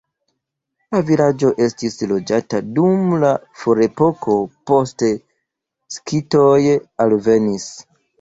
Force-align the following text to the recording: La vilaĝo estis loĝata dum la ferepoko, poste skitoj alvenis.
La 0.93 0.99
vilaĝo 1.07 1.49
estis 1.65 1.97
loĝata 2.11 2.61
dum 2.77 3.11
la 3.23 3.29
ferepoko, 3.65 4.37
poste 4.71 5.11
skitoj 5.97 6.57
alvenis. 7.07 7.69